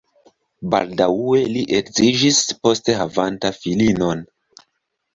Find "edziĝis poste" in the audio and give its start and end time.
1.81-2.99